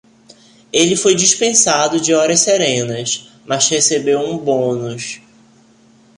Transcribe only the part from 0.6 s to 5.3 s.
Ele foi dispensado de horas serenas, mas recebeu um bônus.